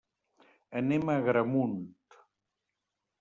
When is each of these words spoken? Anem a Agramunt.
Anem 0.79 1.05
a 1.07 1.17
Agramunt. 1.23 1.77